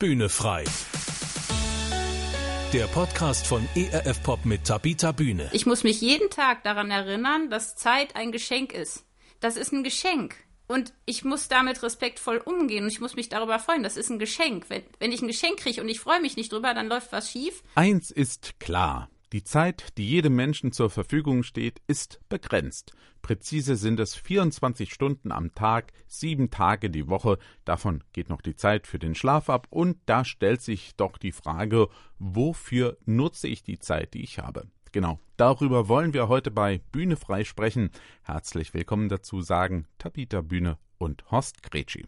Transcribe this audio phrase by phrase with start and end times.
[0.00, 0.62] Bühne frei.
[2.72, 5.50] Der Podcast von ERF Pop mit Tabita Bühne.
[5.52, 9.04] Ich muss mich jeden Tag daran erinnern, dass Zeit ein Geschenk ist.
[9.40, 10.36] Das ist ein Geschenk.
[10.68, 13.82] Und ich muss damit respektvoll umgehen und ich muss mich darüber freuen.
[13.82, 14.66] Das ist ein Geschenk.
[14.68, 17.32] Wenn, wenn ich ein Geschenk kriege und ich freue mich nicht drüber, dann läuft was
[17.32, 17.64] schief.
[17.74, 19.10] Eins ist klar.
[19.34, 22.94] Die Zeit, die jedem Menschen zur Verfügung steht, ist begrenzt.
[23.20, 27.36] Präzise sind es 24 Stunden am Tag, sieben Tage die Woche.
[27.66, 29.66] Davon geht noch die Zeit für den Schlaf ab.
[29.68, 34.66] Und da stellt sich doch die Frage, wofür nutze ich die Zeit, die ich habe?
[34.92, 37.90] Genau, darüber wollen wir heute bei Bühne frei sprechen.
[38.22, 42.06] Herzlich willkommen dazu sagen Tabita Bühne und Horst Gretschi.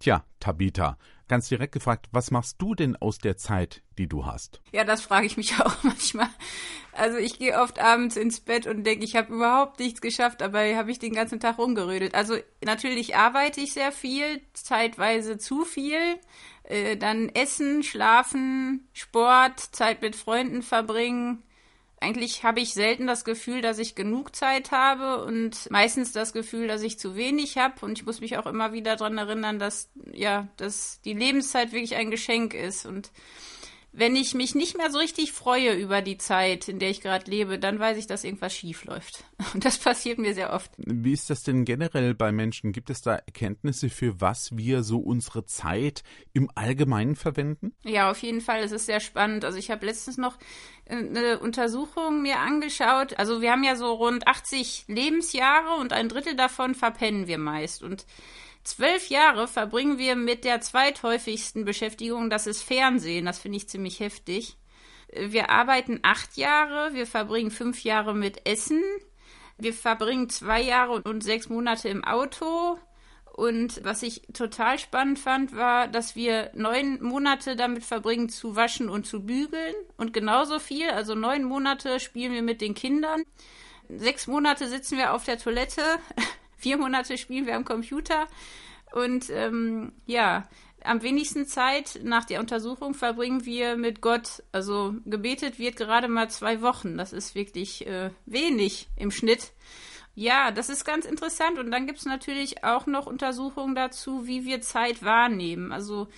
[0.00, 4.60] Tja, Tabita, ganz direkt gefragt, was machst du denn aus der Zeit, die du hast?
[4.72, 6.28] Ja, das frage ich mich auch manchmal.
[6.92, 10.60] Also ich gehe oft abends ins Bett und denke, ich habe überhaupt nichts geschafft, aber
[10.76, 12.14] habe ich den ganzen Tag rumgerödelt.
[12.14, 16.18] Also natürlich arbeite ich sehr viel, zeitweise zu viel.
[16.64, 21.42] Äh, dann Essen, Schlafen, Sport, Zeit mit Freunden verbringen,
[22.00, 26.68] eigentlich habe ich selten das Gefühl, dass ich genug Zeit habe und meistens das Gefühl,
[26.68, 27.84] dass ich zu wenig habe.
[27.84, 31.96] Und ich muss mich auch immer wieder daran erinnern, dass ja, dass die Lebenszeit wirklich
[31.96, 32.86] ein Geschenk ist.
[32.86, 33.10] Und
[33.92, 37.30] wenn ich mich nicht mehr so richtig freue über die Zeit, in der ich gerade
[37.30, 39.24] lebe, dann weiß ich, dass irgendwas schief läuft.
[39.54, 40.70] Und das passiert mir sehr oft.
[40.76, 42.72] Wie ist das denn generell bei Menschen?
[42.72, 47.72] Gibt es da Erkenntnisse, für was wir so unsere Zeit im Allgemeinen verwenden?
[47.84, 48.62] Ja, auf jeden Fall.
[48.62, 49.44] Es ist sehr spannend.
[49.44, 50.38] Also ich habe letztens noch
[50.84, 53.18] äh, eine Untersuchung mir angeschaut.
[53.18, 57.82] Also wir haben ja so rund 80 Lebensjahre und ein Drittel davon verpennen wir meist.
[57.82, 58.06] Und
[58.68, 63.24] Zwölf Jahre verbringen wir mit der zweithäufigsten Beschäftigung, das ist Fernsehen.
[63.24, 64.58] Das finde ich ziemlich heftig.
[65.10, 68.82] Wir arbeiten acht Jahre, wir verbringen fünf Jahre mit Essen,
[69.56, 72.78] wir verbringen zwei Jahre und sechs Monate im Auto.
[73.32, 78.90] Und was ich total spannend fand, war, dass wir neun Monate damit verbringen, zu waschen
[78.90, 79.74] und zu bügeln.
[79.96, 83.22] Und genauso viel, also neun Monate spielen wir mit den Kindern.
[83.88, 85.82] Sechs Monate sitzen wir auf der Toilette
[86.58, 88.26] vier Monate spielen wir am Computer
[88.92, 90.48] und ähm, ja,
[90.84, 94.42] am wenigsten Zeit nach der Untersuchung verbringen wir mit Gott.
[94.52, 96.96] Also gebetet wird gerade mal zwei Wochen.
[96.96, 99.52] Das ist wirklich äh, wenig im Schnitt.
[100.14, 101.58] Ja, das ist ganz interessant.
[101.58, 105.72] Und dann gibt es natürlich auch noch Untersuchungen dazu, wie wir Zeit wahrnehmen.
[105.72, 106.08] Also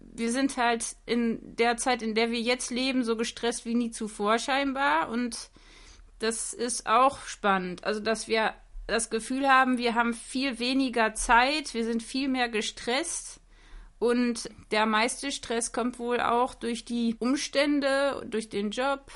[0.00, 3.90] wir sind halt in der Zeit, in der wir jetzt leben, so gestresst wie nie
[3.90, 5.08] zuvor scheinbar.
[5.10, 5.50] Und
[6.18, 7.84] das ist auch spannend.
[7.84, 8.54] Also, dass wir
[8.86, 13.40] das Gefühl haben, wir haben viel weniger Zeit, wir sind viel mehr gestresst.
[13.98, 19.10] Und der meiste Stress kommt wohl auch durch die Umstände, durch den Job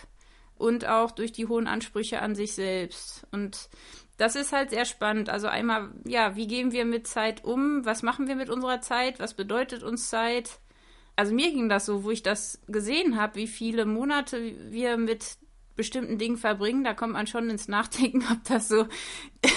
[0.56, 3.26] und auch durch die hohen Ansprüche an sich selbst.
[3.30, 3.69] Und
[4.16, 5.28] das ist halt sehr spannend.
[5.28, 7.84] Also einmal, ja, wie gehen wir mit Zeit um?
[7.84, 9.20] Was machen wir mit unserer Zeit?
[9.20, 10.60] Was bedeutet uns Zeit?
[11.14, 15.36] Also mir ging das so, wo ich das gesehen habe, wie viele Monate wir mit
[15.80, 18.86] bestimmten Dingen verbringen, da kommt man schon ins Nachdenken, ob das so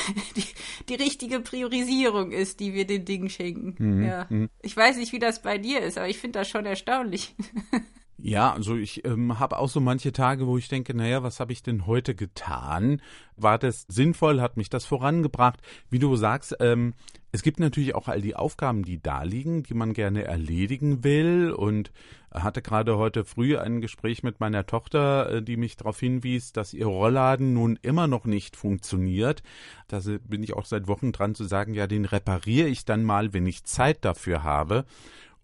[0.35, 0.45] die,
[0.89, 3.75] die richtige Priorisierung ist, die wir den Dingen schenken.
[3.77, 4.05] Mhm.
[4.05, 4.27] Ja.
[4.29, 4.49] Mhm.
[4.61, 7.35] Ich weiß nicht, wie das bei dir ist, aber ich finde das schon erstaunlich.
[8.17, 11.51] Ja, also ich ähm, habe auch so manche Tage, wo ich denke, naja, was habe
[11.51, 13.01] ich denn heute getan?
[13.37, 14.39] War das sinnvoll?
[14.39, 15.59] Hat mich das vorangebracht?
[15.89, 16.93] Wie du sagst, ähm,
[17.31, 21.51] es gibt natürlich auch all die Aufgaben, die da liegen, die man gerne erledigen will.
[21.51, 21.91] Und
[22.31, 26.73] hatte gerade heute früh ein Gespräch mit meiner Tochter, äh, die mich darauf hinwies, dass
[26.73, 29.41] ihr Rollladen nun immer noch nicht funktioniert.
[29.87, 33.33] Da bin ich auch seit Wochen dran zu sagen, ja, den repariere ich dann mal,
[33.33, 34.85] wenn ich Zeit dafür habe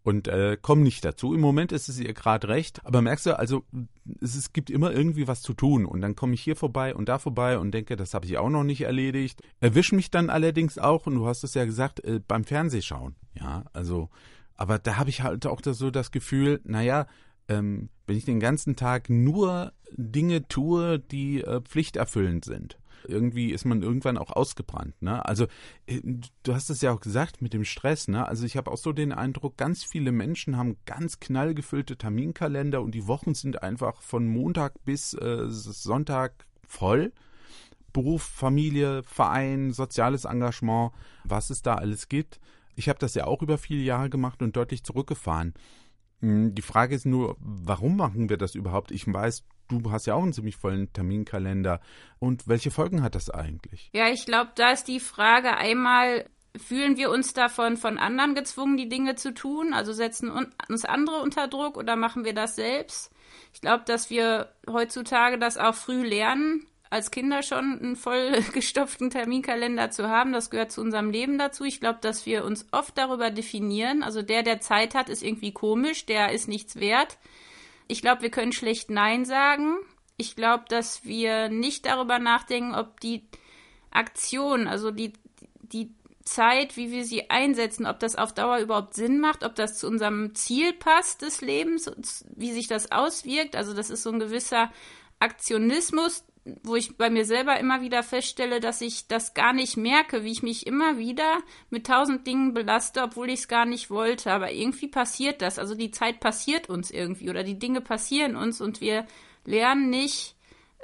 [0.03, 1.33] und äh, kommen nicht dazu.
[1.33, 3.63] Im Moment ist es ihr gerade recht, aber merkst du, also
[4.21, 7.09] es, es gibt immer irgendwie was zu tun und dann komme ich hier vorbei und
[7.09, 9.41] da vorbei und denke, das habe ich auch noch nicht erledigt.
[9.59, 13.15] Erwisch mich dann allerdings auch und du hast es ja gesagt äh, beim Fernsehschauen.
[13.33, 14.09] Ja, also,
[14.55, 17.07] aber da habe ich halt auch das, so das Gefühl, naja,
[17.47, 22.77] ähm, wenn ich den ganzen Tag nur Dinge tue, die äh, pflichterfüllend sind
[23.07, 25.01] irgendwie ist man irgendwann auch ausgebrannt.
[25.01, 25.23] Ne?
[25.25, 25.47] Also
[25.87, 26.01] äh,
[26.43, 28.07] du hast es ja auch gesagt mit dem Stress.
[28.07, 28.27] Ne?
[28.27, 32.91] Also ich habe auch so den Eindruck, ganz viele Menschen haben ganz knallgefüllte Terminkalender und
[32.91, 37.11] die Wochen sind einfach von Montag bis äh, Sonntag voll.
[37.91, 40.91] Beruf, Familie, Verein, soziales Engagement,
[41.23, 42.39] was es da alles gibt.
[42.75, 45.53] Ich habe das ja auch über viele Jahre gemacht und deutlich zurückgefahren.
[46.21, 48.91] Hm, die Frage ist nur, warum machen wir das überhaupt?
[48.91, 51.79] Ich weiß, du hast ja auch einen ziemlich vollen Terminkalender.
[52.19, 53.89] Und welche Folgen hat das eigentlich?
[53.93, 56.25] Ja, ich glaube, da ist die Frage einmal,
[56.57, 59.73] fühlen wir uns davon von anderen gezwungen, die Dinge zu tun?
[59.73, 60.31] Also setzen
[60.67, 63.11] uns andere unter Druck oder machen wir das selbst?
[63.53, 66.65] Ich glaube, dass wir heutzutage das auch früh lernen.
[66.91, 70.33] als Kinder schon einen vollgestopften Terminkalender zu haben.
[70.33, 71.63] Das gehört zu unserem Leben dazu.
[71.63, 74.01] Ich glaube, dass wir uns oft darüber definieren.
[74.01, 77.19] Also der, der Zeit hat, ist irgendwie komisch, der ist nichts wert.
[77.89, 79.77] Ich glaube, wir können schlecht Nein sagen.
[80.15, 83.23] Ich glaube, dass wir nicht darüber nachdenken, ob die
[83.89, 85.13] Aktion, also die,
[85.61, 85.91] die
[86.23, 89.87] Zeit, wie wir sie einsetzen, ob das auf Dauer überhaupt Sinn macht, ob das zu
[89.87, 91.91] unserem Ziel passt des Lebens,
[92.35, 93.55] wie sich das auswirkt.
[93.55, 94.71] Also das ist so ein gewisser
[95.17, 96.23] Aktionismus,
[96.63, 100.31] wo ich bei mir selber immer wieder feststelle, dass ich das gar nicht merke, wie
[100.31, 104.31] ich mich immer wieder mit tausend Dingen belaste, obwohl ich es gar nicht wollte.
[104.31, 105.59] Aber irgendwie passiert das.
[105.59, 109.05] Also die Zeit passiert uns irgendwie oder die Dinge passieren uns und wir
[109.45, 110.35] lernen nicht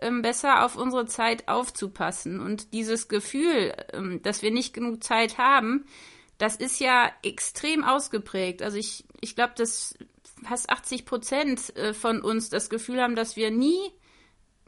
[0.02, 2.40] ähm, besser auf unsere Zeit aufzupassen.
[2.40, 5.86] Und dieses Gefühl, ähm, dass wir nicht genug Zeit haben,
[6.38, 8.62] das ist ja extrem ausgeprägt.
[8.62, 9.96] Also ich, ich glaube, dass
[10.44, 13.78] fast 80 Prozent äh, von uns das Gefühl haben, dass wir nie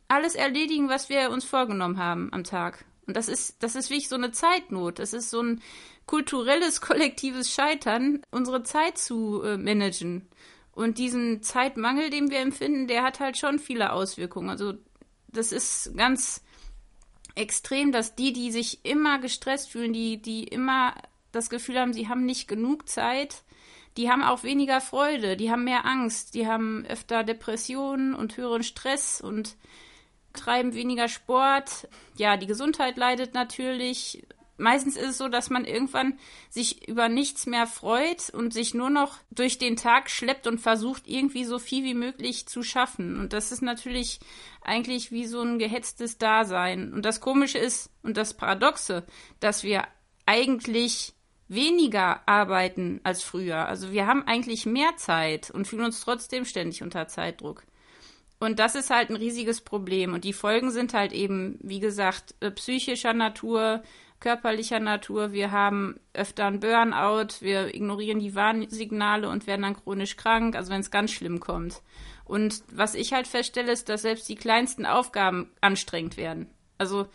[0.08, 2.86] alles erledigen, was wir uns vorgenommen haben am Tag.
[3.06, 5.00] Und das ist, das ist wirklich so eine Zeitnot.
[5.00, 5.62] Das ist so ein
[6.06, 10.28] kulturelles, kollektives Scheitern, unsere Zeit zu äh, managen.
[10.74, 14.50] Und diesen Zeitmangel, den wir empfinden, der hat halt schon viele Auswirkungen.
[14.50, 14.74] Also
[15.28, 16.44] das ist ganz
[17.36, 20.94] extrem, dass die, die sich immer gestresst fühlen, die, die immer
[21.32, 23.44] das Gefühl haben, sie haben nicht genug Zeit,
[23.96, 28.64] die haben auch weniger Freude, die haben mehr Angst, die haben öfter Depressionen und höheren
[28.64, 29.56] Stress und
[30.34, 31.88] treiben weniger Sport.
[32.18, 34.24] Ja, die Gesundheit leidet natürlich
[34.58, 36.20] meistens ist es so, dass man irgendwann
[36.50, 41.08] sich über nichts mehr freut und sich nur noch durch den Tag schleppt und versucht,
[41.08, 43.20] irgendwie so viel wie möglich zu schaffen.
[43.20, 44.20] Und das ist natürlich
[44.62, 46.94] eigentlich wie so ein gehetztes Dasein.
[46.94, 49.06] Und das Komische ist und das Paradoxe,
[49.40, 49.84] dass wir
[50.26, 51.14] eigentlich
[51.48, 53.68] weniger arbeiten als früher.
[53.68, 57.64] Also wir haben eigentlich mehr Zeit und fühlen uns trotzdem ständig unter Zeitdruck.
[58.40, 60.14] Und das ist halt ein riesiges Problem.
[60.14, 63.82] Und die Folgen sind halt eben, wie gesagt, äh, psychischer Natur,
[64.20, 65.32] körperlicher Natur.
[65.32, 70.72] Wir haben öfter ein Burnout, wir ignorieren die Warnsignale und werden dann chronisch krank, also
[70.72, 71.82] wenn es ganz schlimm kommt.
[72.26, 76.50] Und was ich halt feststelle, ist, dass selbst die kleinsten Aufgaben anstrengend werden.
[76.78, 77.08] Also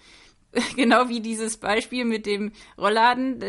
[0.77, 3.41] genau wie dieses Beispiel mit dem Rollladen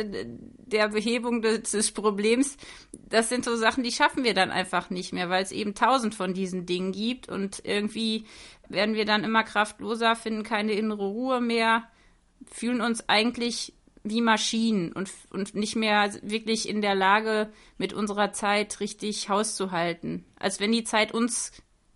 [0.65, 2.57] der Behebung des, Problems,
[2.91, 6.15] das sind so Sachen, die schaffen wir dann einfach nicht mehr, weil es eben tausend
[6.15, 8.25] von diesen Dingen gibt und irgendwie
[8.69, 11.83] werden wir dann immer kraftloser, finden keine innere Ruhe mehr
[12.51, 13.73] fühlen uns eigentlich
[14.03, 19.55] wie Maschinen und, und nicht mehr wirklich in der Lage, mit unserer Zeit richtig Haus
[19.55, 20.25] zu halten.
[20.38, 21.51] Als wenn die Zeit uns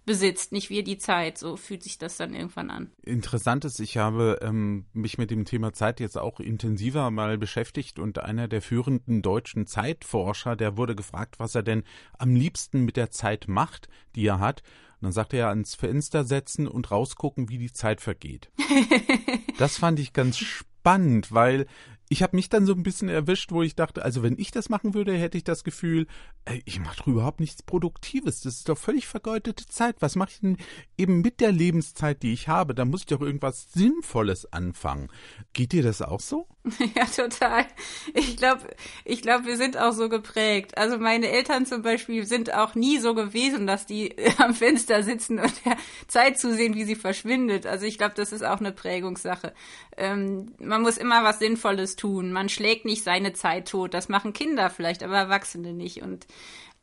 [0.07, 1.37] besitzt, nicht wir die Zeit.
[1.37, 2.89] So fühlt sich das dann irgendwann an.
[3.03, 7.99] Interessant ist, ich habe ähm, mich mit dem Thema Zeit jetzt auch intensiver mal beschäftigt
[7.99, 11.83] und einer der führenden deutschen Zeitforscher, der wurde gefragt, was er denn
[12.17, 14.63] am liebsten mit der Zeit macht, die er hat.
[14.99, 18.49] Und dann sagte er ans Fenster setzen und rausgucken, wie die Zeit vergeht.
[19.59, 21.67] das fand ich ganz spannend, weil
[22.09, 24.69] ich habe mich dann so ein bisschen erwischt, wo ich dachte, also wenn ich das
[24.69, 26.07] machen würde, hätte ich das Gefühl,
[26.45, 28.41] ey, ich mache doch überhaupt nichts Produktives.
[28.41, 29.97] Das ist doch völlig vergeudete Zeit.
[29.99, 30.57] Was mache ich denn
[30.97, 32.73] eben mit der Lebenszeit, die ich habe?
[32.73, 35.09] Da muss ich doch irgendwas Sinnvolles anfangen.
[35.51, 36.47] Geht dir das auch so?
[36.95, 37.65] Ja, total.
[38.13, 38.61] Ich glaube,
[39.03, 40.77] ich glaube, wir sind auch so geprägt.
[40.77, 45.39] Also meine Eltern zum Beispiel sind auch nie so gewesen, dass die am Fenster sitzen
[45.39, 45.77] und der
[46.07, 47.65] Zeit zusehen, wie sie verschwindet.
[47.65, 49.53] Also ich glaube, das ist auch eine Prägungssache.
[49.97, 52.31] Ähm, man muss immer was Sinnvolles tun.
[52.31, 53.93] Man schlägt nicht seine Zeit tot.
[53.93, 56.01] Das machen Kinder vielleicht, aber Erwachsene nicht.
[56.01, 56.27] Und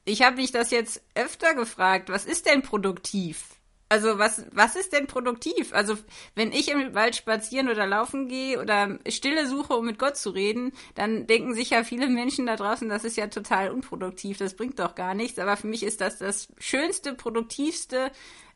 [0.05, 3.55] ich habe mich das jetzt öfter gefragt, was ist denn produktiv?
[3.89, 5.73] Also was, was ist denn produktiv?
[5.73, 5.97] Also
[6.35, 10.31] wenn ich im Wald spazieren oder laufen gehe oder Stille suche, um mit Gott zu
[10.31, 14.79] reden, dann denken sicher viele Menschen da draußen, das ist ja total unproduktiv, das bringt
[14.79, 15.39] doch gar nichts.
[15.39, 18.11] Aber für mich ist das das Schönste, Produktivste,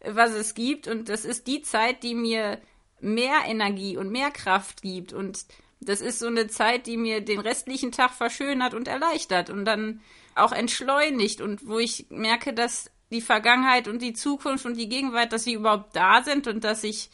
[0.04, 0.88] was es gibt.
[0.88, 2.60] Und das ist die Zeit, die mir
[3.00, 5.12] mehr Energie und mehr Kraft gibt.
[5.12, 5.46] Und
[5.80, 10.00] das ist so eine Zeit, die mir den restlichen Tag verschönert und erleichtert und dann
[10.34, 15.32] auch entschleunigt und wo ich merke, dass die Vergangenheit und die Zukunft und die Gegenwart,
[15.32, 17.10] dass sie überhaupt da sind und dass ich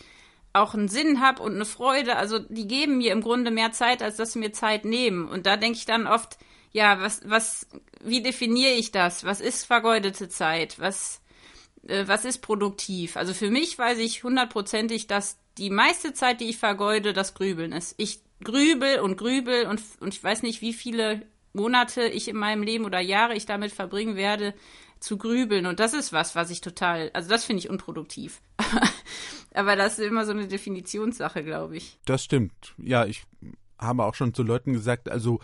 [0.53, 2.17] auch einen Sinn habe und eine Freude.
[2.17, 5.29] Also die geben mir im Grunde mehr Zeit, als dass sie mir Zeit nehmen.
[5.29, 6.39] Und da denke ich dann oft,
[6.73, 7.69] ja, was, was,
[8.03, 9.25] wie definiere ich das?
[9.25, 10.79] Was ist vergeudete Zeit?
[10.79, 11.21] Was,
[11.87, 13.17] äh, was ist produktiv?
[13.17, 17.73] Also für mich weiß ich hundertprozentig, dass die meiste Zeit, die ich vergeude, das Grübeln
[17.73, 17.95] ist.
[17.99, 21.23] Ich grübel und grübel und, und ich weiß nicht, wie viele
[21.53, 24.55] Monate ich in meinem Leben oder Jahre ich damit verbringen werde,
[24.99, 25.67] zu grübeln.
[25.67, 28.41] Und das ist was, was ich total, also das finde ich unproduktiv.
[29.55, 31.99] Aber das ist immer so eine Definitionssache, glaube ich.
[32.07, 32.75] Das stimmt.
[32.79, 33.25] Ja, ich
[33.79, 35.41] habe auch schon zu Leuten gesagt, also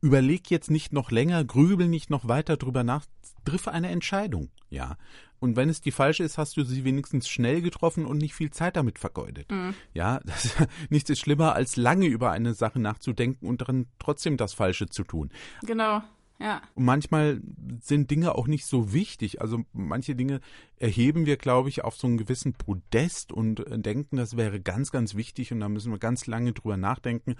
[0.00, 3.04] überleg jetzt nicht noch länger, grübel nicht noch weiter drüber nach,
[3.44, 4.96] triff eine Entscheidung, ja.
[5.40, 8.50] Und wenn es die falsche ist, hast du sie wenigstens schnell getroffen und nicht viel
[8.50, 9.50] Zeit damit vergeudet.
[9.50, 9.74] Mhm.
[9.94, 10.56] Ja, das,
[10.90, 15.04] nichts ist schlimmer, als lange über eine Sache nachzudenken und dann trotzdem das Falsche zu
[15.04, 15.30] tun.
[15.62, 16.02] Genau.
[16.40, 16.62] Ja.
[16.74, 17.40] Und manchmal
[17.80, 19.40] sind Dinge auch nicht so wichtig.
[19.40, 20.40] Also manche Dinge
[20.76, 25.16] erheben wir, glaube ich, auf so einen gewissen Podest und denken, das wäre ganz, ganz
[25.16, 27.34] wichtig und da müssen wir ganz lange drüber nachdenken.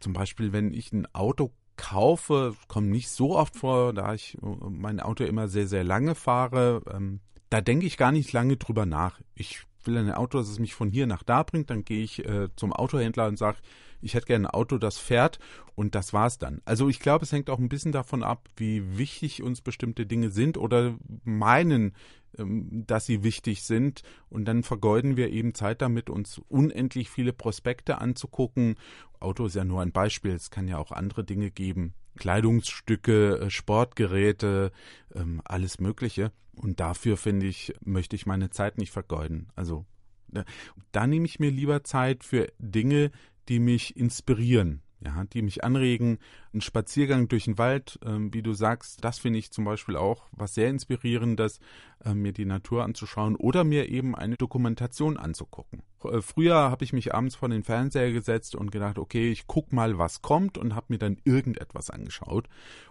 [0.00, 5.00] Zum Beispiel, wenn ich ein Auto kaufe, kommt nicht so oft vor, da ich mein
[5.00, 6.82] Auto immer sehr, sehr lange fahre.
[6.92, 7.20] Ähm,
[7.52, 9.20] da denke ich gar nicht lange drüber nach.
[9.34, 12.24] Ich will ein Auto, das es mich von hier nach da bringt, dann gehe ich
[12.24, 13.58] äh, zum Autohändler und sage,
[14.00, 15.38] ich hätte gerne ein Auto, das fährt
[15.74, 16.62] und das war's dann.
[16.64, 20.30] Also ich glaube, es hängt auch ein bisschen davon ab, wie wichtig uns bestimmte Dinge
[20.30, 21.94] sind oder meinen,
[22.38, 27.34] ähm, dass sie wichtig sind und dann vergeuden wir eben Zeit damit, uns unendlich viele
[27.34, 28.76] Prospekte anzugucken.
[29.20, 31.92] Auto ist ja nur ein Beispiel, es kann ja auch andere Dinge geben.
[32.16, 34.72] Kleidungsstücke, äh, Sportgeräte,
[35.14, 36.32] ähm, alles Mögliche.
[36.54, 39.48] Und dafür, finde ich, möchte ich meine Zeit nicht vergeuden.
[39.54, 39.86] Also
[40.28, 40.44] ne,
[40.92, 43.10] da nehme ich mir lieber Zeit für Dinge,
[43.48, 46.18] die mich inspirieren, ja, die mich anregen.
[46.52, 50.26] Ein Spaziergang durch den Wald, ähm, wie du sagst, das finde ich zum Beispiel auch
[50.32, 51.60] was sehr inspirierendes,
[52.04, 55.82] äh, mir die Natur anzuschauen oder mir eben eine Dokumentation anzugucken.
[56.04, 59.72] Äh, früher habe ich mich abends vor den Fernseher gesetzt und gedacht, okay, ich guck
[59.72, 62.48] mal, was kommt und habe mir dann irgendetwas angeschaut.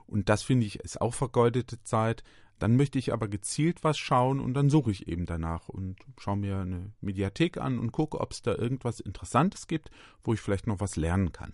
[0.08, 2.24] Und das finde ich ist auch vergeudete Zeit.
[2.60, 6.38] Dann möchte ich aber gezielt was schauen und dann suche ich eben danach und schaue
[6.38, 9.90] mir eine Mediathek an und gucke, ob es da irgendwas Interessantes gibt,
[10.24, 11.54] wo ich vielleicht noch was lernen kann.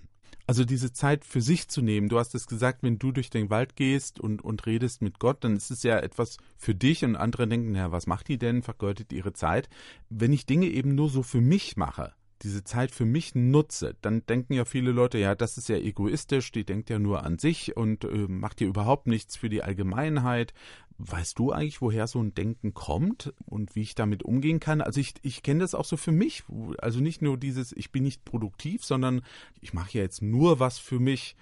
[0.49, 3.49] Also diese Zeit für sich zu nehmen, du hast es gesagt, wenn du durch den
[3.49, 7.17] Wald gehst und, und redest mit Gott, dann ist es ja etwas für dich und
[7.17, 9.67] andere denken, ja, was macht die denn, vergeudet ihre Zeit.
[10.09, 12.13] Wenn ich Dinge eben nur so für mich mache,
[12.43, 16.51] diese Zeit für mich nutze, dann denken ja viele Leute, ja, das ist ja egoistisch,
[16.51, 20.53] die denkt ja nur an sich und äh, macht ja überhaupt nichts für die Allgemeinheit.
[20.99, 24.81] Weißt du eigentlich, woher so ein Denken kommt und wie ich damit umgehen kann?
[24.81, 26.43] Also ich, ich kenne das auch so für mich.
[26.79, 29.21] Also nicht nur dieses, ich bin nicht produktiv, sondern
[29.61, 31.35] ich mache ja jetzt nur was für mich.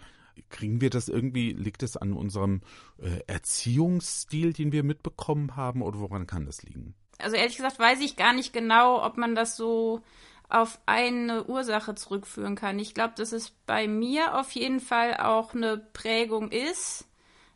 [0.50, 2.62] Kriegen wir das irgendwie, liegt es an unserem
[2.98, 6.94] äh, Erziehungsstil, den wir mitbekommen haben, oder woran kann das liegen?
[7.18, 10.02] Also ehrlich gesagt weiß ich gar nicht genau, ob man das so
[10.50, 12.80] auf eine Ursache zurückführen kann.
[12.80, 17.06] Ich glaube, dass es bei mir auf jeden Fall auch eine Prägung ist,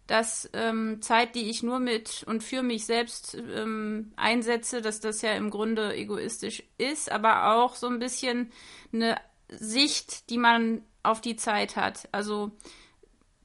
[0.08, 5.22] dass ähm, Zeit, die ich nur mit und für mich selbst ähm, einsetze, dass das
[5.22, 8.51] ja im Grunde egoistisch ist, aber auch so ein bisschen
[8.91, 9.17] eine
[9.50, 12.10] Sicht, die man auf die Zeit hat.
[12.12, 12.51] Also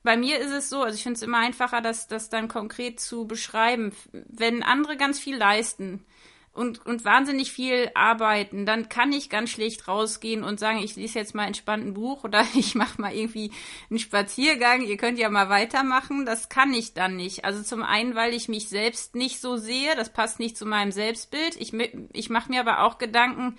[0.02, 2.98] bei mir ist es so, also ich finde es immer einfacher, das, das dann konkret
[2.98, 3.92] zu beschreiben.
[4.12, 6.04] Wenn andere ganz viel leisten,
[6.54, 11.18] und, und wahnsinnig viel arbeiten, dann kann ich ganz schlecht rausgehen und sagen, ich lese
[11.18, 13.50] jetzt mal entspannt ein Buch oder ich mache mal irgendwie
[13.90, 16.24] einen Spaziergang, ihr könnt ja mal weitermachen.
[16.24, 17.44] Das kann ich dann nicht.
[17.44, 20.92] Also zum einen, weil ich mich selbst nicht so sehe, das passt nicht zu meinem
[20.92, 21.56] Selbstbild.
[21.60, 21.72] Ich,
[22.12, 23.58] ich mache mir aber auch Gedanken,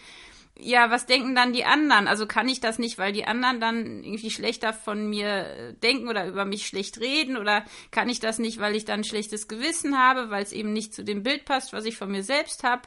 [0.58, 2.08] ja, was denken dann die anderen?
[2.08, 6.28] Also kann ich das nicht, weil die anderen dann irgendwie schlechter von mir denken oder
[6.28, 7.36] über mich schlecht reden?
[7.36, 10.72] Oder kann ich das nicht, weil ich dann ein schlechtes Gewissen habe, weil es eben
[10.72, 12.84] nicht zu dem Bild passt, was ich von mir selbst habe?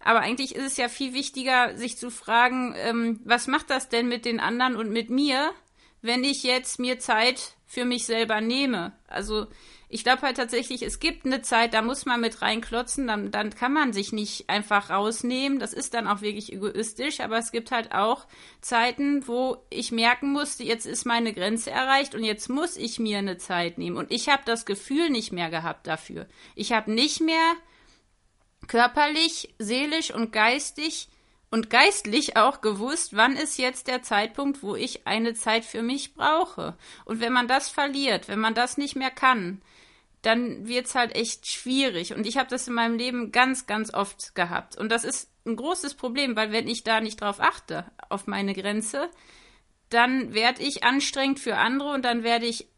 [0.00, 4.08] Aber eigentlich ist es ja viel wichtiger, sich zu fragen, ähm, was macht das denn
[4.08, 5.52] mit den anderen und mit mir,
[6.00, 8.92] wenn ich jetzt mir Zeit für mich selber nehme?
[9.06, 9.46] Also
[9.92, 13.54] ich glaube halt tatsächlich, es gibt eine Zeit, da muss man mit reinklotzen, dann, dann
[13.54, 15.58] kann man sich nicht einfach rausnehmen.
[15.58, 18.26] Das ist dann auch wirklich egoistisch, aber es gibt halt auch
[18.62, 23.18] Zeiten, wo ich merken musste, jetzt ist meine Grenze erreicht und jetzt muss ich mir
[23.18, 23.98] eine Zeit nehmen.
[23.98, 26.26] Und ich habe das Gefühl nicht mehr gehabt dafür.
[26.54, 27.52] Ich habe nicht mehr
[28.68, 31.08] körperlich, seelisch und geistig
[31.50, 36.14] und geistlich auch gewusst, wann ist jetzt der Zeitpunkt, wo ich eine Zeit für mich
[36.14, 36.78] brauche.
[37.04, 39.60] Und wenn man das verliert, wenn man das nicht mehr kann,
[40.22, 42.14] dann wird's halt echt schwierig.
[42.14, 44.76] Und ich habe das in meinem Leben ganz, ganz oft gehabt.
[44.78, 48.54] Und das ist ein großes Problem, weil wenn ich da nicht drauf achte, auf meine
[48.54, 49.10] Grenze,
[49.90, 52.68] dann werde ich anstrengend für andere und dann werde ich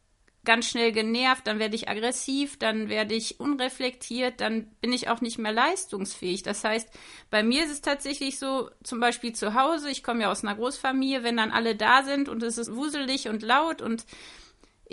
[0.45, 5.21] ganz schnell genervt, dann werde ich aggressiv, dann werde ich unreflektiert, dann bin ich auch
[5.21, 6.43] nicht mehr leistungsfähig.
[6.43, 6.89] Das heißt,
[7.31, 10.55] bei mir ist es tatsächlich so, zum Beispiel zu Hause, ich komme ja aus einer
[10.55, 14.05] Großfamilie, wenn dann alle da sind und es ist wuselig und laut und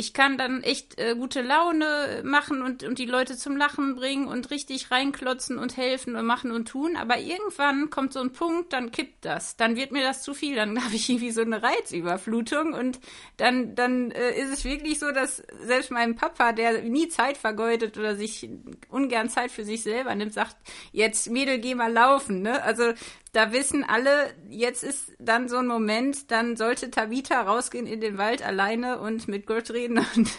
[0.01, 4.27] ich kann dann echt äh, gute Laune machen und, und die Leute zum Lachen bringen
[4.27, 6.96] und richtig reinklotzen und helfen und machen und tun.
[6.96, 9.58] Aber irgendwann kommt so ein Punkt, dann kippt das.
[9.58, 10.55] Dann wird mir das zu viel.
[10.55, 13.00] Dann habe ich irgendwie so eine Reizüberflutung und
[13.38, 17.96] dann, dann äh, ist es wirklich so, dass selbst mein Papa, der nie Zeit vergeudet
[18.00, 18.50] oder sich
[18.89, 20.58] ungern Zeit für sich selber nimmt, sagt,
[20.93, 22.41] jetzt Mädel, geh mal laufen.
[22.41, 22.63] Ne?
[22.63, 22.93] Also
[23.31, 28.17] da wissen alle, jetzt ist dann so ein Moment, dann sollte Tabitha rausgehen in den
[28.17, 30.29] Wald alleine und mit Gott reden und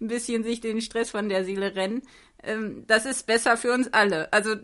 [0.00, 2.02] ein bisschen sich den Stress von der Seele rennen.
[2.42, 4.32] ähm, das ist besser für uns alle.
[4.32, 4.56] Also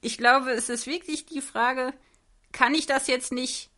[0.00, 1.92] ich glaube, es ist wirklich die Frage,
[2.52, 3.70] kann ich das jetzt nicht,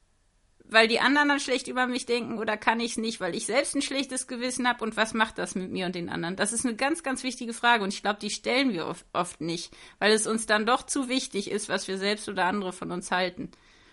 [0.73, 3.47] weil die anderen dann schlecht über mich denken oder kann ich es nicht, weil ich
[3.47, 6.37] selbst ein schlechtes Gewissen habe und was macht das mit mir und den anderen?
[6.37, 9.41] Das ist eine ganz, ganz wichtige Frage und ich glaube, die stellen wir oft, oft
[9.41, 12.93] nicht, weil es uns dann doch zu wichtig ist, was wir selbst oder andere von
[12.93, 13.51] uns halten.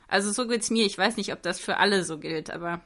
[0.08, 0.86] Also so geht's mir.
[0.86, 2.82] Ich weiß nicht, ob das für alle so gilt, aber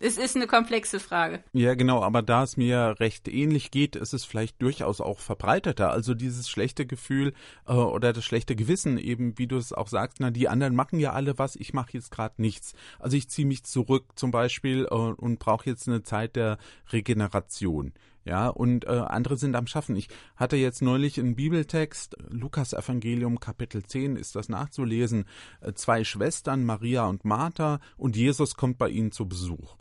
[0.00, 1.42] es ist eine komplexe Frage.
[1.52, 5.90] Ja, genau, aber da es mir recht ähnlich geht, ist es vielleicht durchaus auch verbreiteter.
[5.90, 7.32] Also dieses schlechte Gefühl
[7.66, 11.00] äh, oder das schlechte Gewissen eben, wie du es auch sagst, na, die anderen machen
[11.00, 12.74] ja alle was, ich mache jetzt gerade nichts.
[12.98, 16.58] Also ich ziehe mich zurück zum Beispiel äh, und brauche jetzt eine Zeit der
[16.92, 17.92] Regeneration.
[18.24, 19.96] Ja, und äh, andere sind am Schaffen.
[19.96, 25.24] Ich hatte jetzt neulich einen Bibeltext, Lukas Evangelium Kapitel 10 ist das nachzulesen,
[25.62, 29.76] äh, zwei Schwestern, Maria und Martha, und Jesus kommt bei ihnen zu Besuch.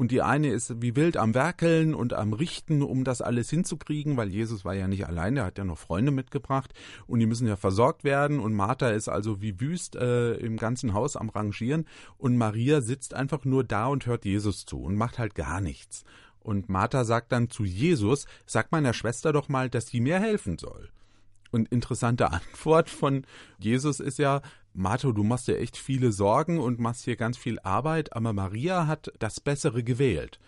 [0.00, 4.16] Und die eine ist wie wild am Werkeln und am Richten, um das alles hinzukriegen,
[4.16, 6.72] weil Jesus war ja nicht allein, er hat ja noch Freunde mitgebracht
[7.06, 8.40] und die müssen ja versorgt werden.
[8.40, 11.84] Und Martha ist also wie wüst äh, im ganzen Haus am Rangieren
[12.16, 16.04] und Maria sitzt einfach nur da und hört Jesus zu und macht halt gar nichts.
[16.38, 20.56] Und Martha sagt dann zu Jesus, sag meiner Schwester doch mal, dass sie mir helfen
[20.56, 20.88] soll.
[21.50, 23.26] Und interessante Antwort von
[23.58, 24.40] Jesus ist ja,
[24.72, 28.86] Martha, du machst dir echt viele Sorgen und machst hier ganz viel Arbeit, aber Maria
[28.86, 30.38] hat das Bessere gewählt.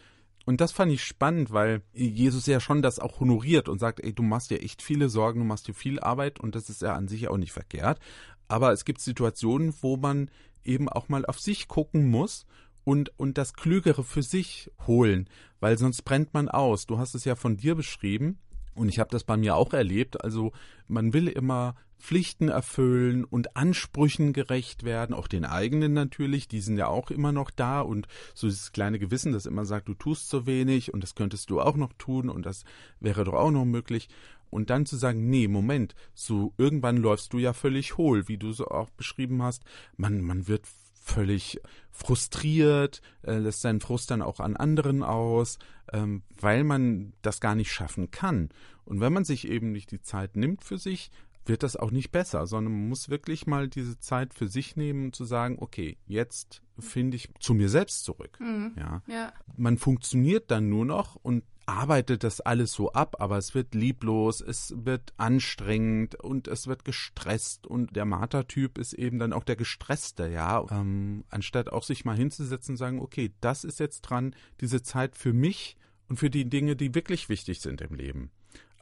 [0.44, 4.12] Und das fand ich spannend, weil Jesus ja schon das auch honoriert und sagt, ey,
[4.12, 6.94] du machst dir echt viele Sorgen, du machst dir viel Arbeit und das ist ja
[6.94, 8.00] an sich auch nicht verkehrt.
[8.48, 10.30] Aber es gibt Situationen, wo man
[10.64, 12.44] eben auch mal auf sich gucken muss
[12.84, 15.28] und, und das Klügere für sich holen,
[15.60, 16.86] weil sonst brennt man aus.
[16.86, 18.38] Du hast es ja von dir beschrieben
[18.74, 20.22] und ich habe das bei mir auch erlebt.
[20.24, 20.52] Also
[20.88, 26.76] man will immer Pflichten erfüllen und Ansprüchen gerecht werden, auch den eigenen natürlich, die sind
[26.76, 30.28] ja auch immer noch da und so dieses kleine Gewissen, das immer sagt, du tust
[30.28, 32.64] zu wenig und das könntest du auch noch tun und das
[32.98, 34.08] wäre doch auch noch möglich.
[34.50, 38.52] Und dann zu sagen, nee, Moment, so irgendwann läufst du ja völlig hohl, wie du
[38.52, 39.62] so auch beschrieben hast.
[39.96, 45.58] Man, man wird völlig frustriert, äh, lässt seinen Frust dann auch an anderen aus,
[45.92, 48.50] ähm, weil man das gar nicht schaffen kann.
[48.84, 51.10] Und wenn man sich eben nicht die Zeit nimmt für sich,
[51.46, 55.06] wird das auch nicht besser, sondern man muss wirklich mal diese Zeit für sich nehmen
[55.06, 58.38] und zu sagen, okay, jetzt finde ich zu mir selbst zurück.
[58.40, 58.72] Mhm.
[58.78, 59.02] Ja.
[59.06, 59.32] ja.
[59.56, 64.40] Man funktioniert dann nur noch und arbeitet das alles so ab, aber es wird lieblos,
[64.40, 69.56] es wird anstrengend und es wird gestresst und der Martertyp ist eben dann auch der
[69.56, 74.34] gestresste, ja, ähm, anstatt auch sich mal hinzusetzen und sagen, okay, das ist jetzt dran,
[74.60, 75.76] diese Zeit für mich
[76.08, 78.30] und für die Dinge, die wirklich wichtig sind im Leben.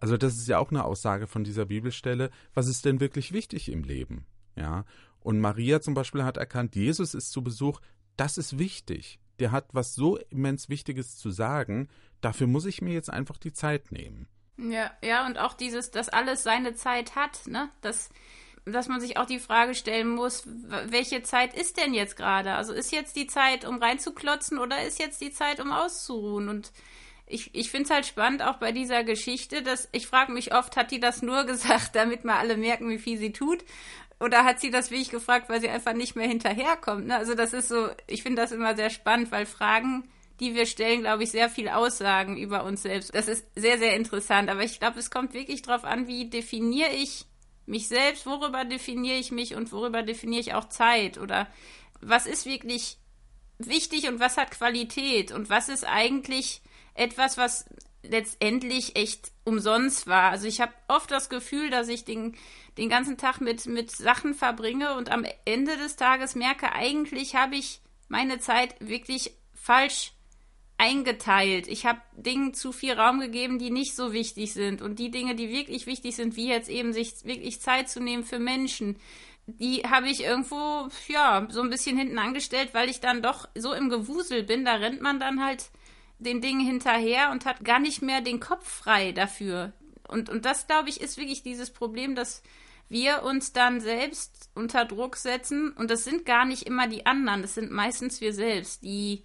[0.01, 3.71] Also das ist ja auch eine Aussage von dieser Bibelstelle, was ist denn wirklich wichtig
[3.71, 4.85] im Leben, ja.
[5.21, 7.81] Und Maria zum Beispiel hat erkannt, Jesus ist zu Besuch,
[8.17, 11.89] das ist wichtig der hat was so immens Wichtiges zu sagen,
[12.21, 14.29] dafür muss ich mir jetzt einfach die Zeit nehmen.
[14.59, 17.71] Ja, ja, und auch dieses, dass alles seine Zeit hat, ne?
[17.81, 18.11] Dass,
[18.67, 22.53] dass man sich auch die Frage stellen muss, welche Zeit ist denn jetzt gerade?
[22.53, 26.51] Also ist jetzt die Zeit, um reinzuklotzen oder ist jetzt die Zeit, um auszuruhen?
[26.51, 26.73] Und
[27.31, 30.77] ich, ich finde es halt spannend, auch bei dieser Geschichte, dass ich frage mich oft,
[30.77, 33.64] hat die das nur gesagt, damit mal alle merken, wie viel sie tut?
[34.19, 37.07] Oder hat sie das wie ich gefragt, weil sie einfach nicht mehr hinterherkommt?
[37.07, 37.16] Ne?
[37.16, 41.01] Also das ist so, ich finde das immer sehr spannend, weil Fragen, die wir stellen,
[41.01, 43.14] glaube ich, sehr viel aussagen über uns selbst.
[43.14, 44.51] Das ist sehr, sehr interessant.
[44.51, 47.25] Aber ich glaube, es kommt wirklich darauf an, wie definiere ich
[47.64, 51.16] mich selbst, worüber definiere ich mich und worüber definiere ich auch Zeit?
[51.16, 51.47] Oder
[52.03, 52.99] was ist wirklich
[53.59, 55.33] wichtig und was hat Qualität?
[55.33, 56.61] Und was ist eigentlich
[57.01, 57.65] etwas, was
[58.03, 60.31] letztendlich echt umsonst war.
[60.31, 62.37] Also ich habe oft das Gefühl, dass ich den,
[62.79, 67.57] den ganzen Tag mit, mit Sachen verbringe und am Ende des Tages merke, eigentlich habe
[67.57, 70.13] ich meine Zeit wirklich falsch
[70.79, 71.69] eingeteilt.
[71.69, 74.81] Ich habe Dingen zu viel Raum gegeben, die nicht so wichtig sind.
[74.81, 78.25] Und die Dinge, die wirklich wichtig sind, wie jetzt eben sich wirklich Zeit zu nehmen
[78.25, 78.97] für Menschen,
[79.47, 83.75] die habe ich irgendwo, ja, so ein bisschen hinten angestellt, weil ich dann doch so
[83.75, 84.65] im Gewusel bin.
[84.65, 85.71] Da rennt man dann halt
[86.20, 89.72] den Dingen hinterher und hat gar nicht mehr den Kopf frei dafür.
[90.06, 92.42] Und, und das, glaube ich, ist wirklich dieses Problem, dass
[92.88, 95.72] wir uns dann selbst unter Druck setzen.
[95.72, 99.22] Und das sind gar nicht immer die anderen, das sind meistens wir selbst, die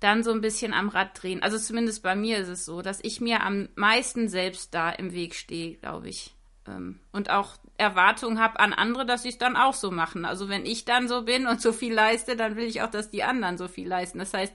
[0.00, 1.42] dann so ein bisschen am Rad drehen.
[1.42, 5.12] Also zumindest bei mir ist es so, dass ich mir am meisten selbst da im
[5.12, 6.34] Weg stehe, glaube ich.
[6.68, 10.24] Ähm, und auch Erwartungen habe an andere, dass sie es dann auch so machen.
[10.24, 13.10] Also wenn ich dann so bin und so viel leiste, dann will ich auch, dass
[13.10, 14.18] die anderen so viel leisten.
[14.18, 14.54] Das heißt,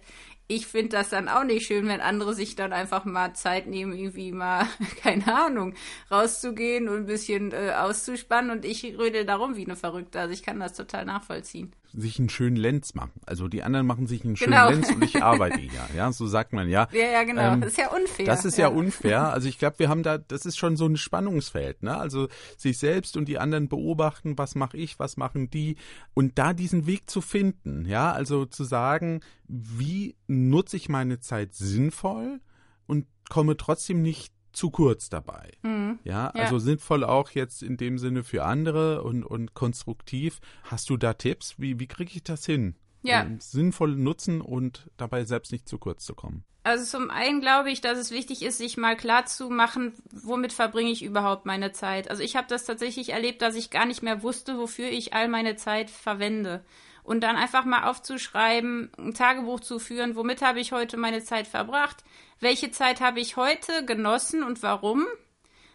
[0.55, 3.93] ich finde das dann auch nicht schön, wenn andere sich dann einfach mal Zeit nehmen,
[3.93, 4.67] irgendwie mal,
[5.01, 5.75] keine Ahnung,
[6.11, 10.19] rauszugehen und ein bisschen äh, auszuspannen und ich rödel darum wie eine Verrückte.
[10.19, 11.71] Also ich kann das total nachvollziehen.
[11.93, 13.19] Sich einen schönen Lenz machen.
[13.25, 14.69] Also die anderen machen sich einen schönen Genau.
[14.69, 15.81] Lenz und ich arbeite hier.
[15.95, 16.87] Ja, so sagt man ja.
[16.93, 17.53] Ja, ja, genau.
[17.53, 18.25] Ähm, das ist ja unfair.
[18.25, 19.21] Das ist ja, unfair.
[19.31, 21.97] Also ich glaube, wir haben da, das ist schon so ein Spannungsfeld, ne?
[21.97, 22.27] Also
[22.57, 25.77] sich selbst und die anderen beobachten, was mache ich, was machen die
[26.13, 31.53] und da diesen Weg zu finden, ja, also zu sagen, wie nutze ich meine Zeit
[31.53, 32.39] sinnvoll
[32.87, 35.51] und komme trotzdem nicht zu kurz dabei.
[35.63, 35.99] Mhm.
[36.03, 36.43] Ja, Ja.
[36.43, 40.39] also sinnvoll auch jetzt in dem Sinne für andere und, und konstruktiv.
[40.63, 41.55] Hast du da Tipps?
[41.57, 42.75] Wie, wie kriege ich das hin?
[43.03, 43.21] Ja.
[43.21, 46.43] Ähm, Sinnvoll nutzen und dabei selbst nicht zu kurz zu kommen.
[46.63, 50.53] Also zum einen glaube ich, dass es wichtig ist, sich mal klar zu machen, womit
[50.53, 52.11] verbringe ich überhaupt meine Zeit.
[52.11, 55.27] Also ich habe das tatsächlich erlebt, dass ich gar nicht mehr wusste, wofür ich all
[55.27, 56.63] meine Zeit verwende.
[57.03, 61.47] Und dann einfach mal aufzuschreiben, ein Tagebuch zu führen, womit habe ich heute meine Zeit
[61.47, 62.03] verbracht,
[62.41, 65.05] welche Zeit habe ich heute genossen und warum,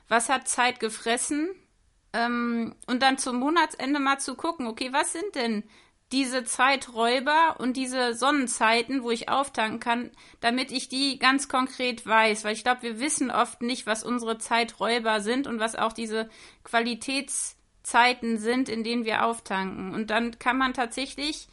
[0.08, 1.48] was hat Zeit gefressen
[2.12, 5.64] ähm, und dann zum Monatsende mal zu gucken, okay, was sind denn
[6.12, 12.44] diese Zeiträuber und diese Sonnenzeiten, wo ich auftanken kann, damit ich die ganz konkret weiß.
[12.44, 16.30] Weil ich glaube, wir wissen oft nicht, was unsere Zeiträuber sind und was auch diese
[16.62, 19.94] Qualitätszeiten sind, in denen wir auftanken.
[19.94, 21.48] Und dann kann man tatsächlich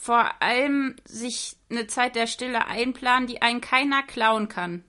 [0.00, 4.84] vor allem sich eine Zeit der Stille einplanen, die einen keiner klauen kann.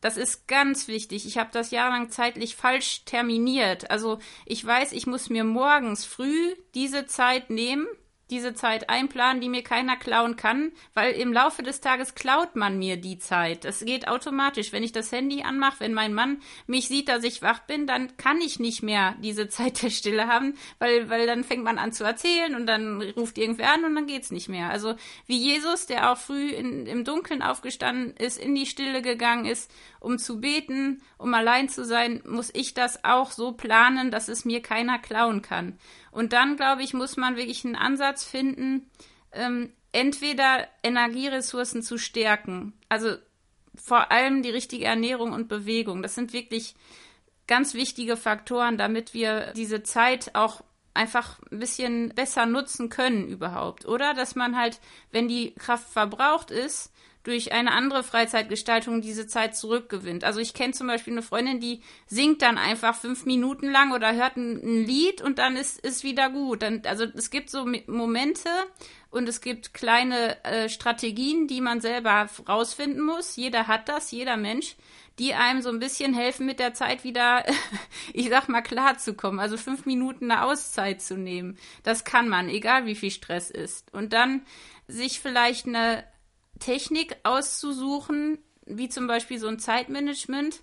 [0.00, 1.26] Das ist ganz wichtig.
[1.26, 3.90] Ich habe das jahrelang zeitlich falsch terminiert.
[3.90, 7.86] Also ich weiß, ich muss mir morgens früh diese Zeit nehmen,
[8.30, 12.78] diese Zeit einplanen, die mir keiner klauen kann, weil im Laufe des Tages klaut man
[12.78, 13.64] mir die Zeit.
[13.64, 14.72] Das geht automatisch.
[14.72, 18.16] Wenn ich das Handy anmache, wenn mein Mann mich sieht, dass ich wach bin, dann
[18.16, 21.92] kann ich nicht mehr diese Zeit der Stille haben, weil, weil dann fängt man an
[21.92, 24.70] zu erzählen und dann ruft irgendwer an und dann geht's nicht mehr.
[24.70, 24.94] Also
[25.26, 29.70] wie Jesus, der auch früh in, im Dunkeln aufgestanden ist, in die Stille gegangen ist,
[30.04, 34.44] um zu beten, um allein zu sein, muss ich das auch so planen, dass es
[34.44, 35.78] mir keiner klauen kann.
[36.10, 38.90] Und dann, glaube ich, muss man wirklich einen Ansatz finden,
[39.32, 43.16] ähm, entweder Energieressourcen zu stärken, also
[43.74, 46.02] vor allem die richtige Ernährung und Bewegung.
[46.02, 46.74] Das sind wirklich
[47.46, 50.62] ganz wichtige Faktoren, damit wir diese Zeit auch
[50.94, 53.84] einfach ein bisschen besser nutzen können überhaupt.
[53.84, 56.92] Oder dass man halt, wenn die Kraft verbraucht ist,
[57.24, 60.24] durch eine andere Freizeitgestaltung diese Zeit zurückgewinnt.
[60.24, 64.14] Also ich kenne zum Beispiel eine Freundin, die singt dann einfach fünf Minuten lang oder
[64.14, 66.62] hört ein, ein Lied und dann ist ist wieder gut.
[66.62, 68.50] Dann, also es gibt so Momente
[69.10, 73.36] und es gibt kleine äh, Strategien, die man selber rausfinden muss.
[73.36, 74.76] Jeder hat das, jeder Mensch,
[75.18, 77.44] die einem so ein bisschen helfen, mit der Zeit wieder,
[78.12, 79.40] ich sag mal, klarzukommen.
[79.40, 81.56] Also fünf Minuten eine Auszeit zu nehmen.
[81.84, 83.92] Das kann man, egal wie viel Stress ist.
[83.94, 84.42] Und dann
[84.88, 86.04] sich vielleicht eine
[86.58, 90.62] Technik auszusuchen, wie zum Beispiel so ein Zeitmanagement,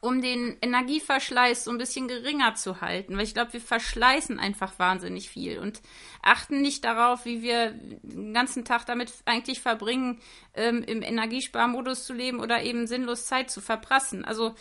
[0.00, 3.16] um den Energieverschleiß so ein bisschen geringer zu halten.
[3.16, 5.80] Weil ich glaube, wir verschleißen einfach wahnsinnig viel und
[6.22, 10.20] achten nicht darauf, wie wir den ganzen Tag damit eigentlich verbringen,
[10.52, 14.26] ähm, im Energiesparmodus zu leben oder eben sinnlos Zeit zu verprassen.
[14.26, 14.54] Also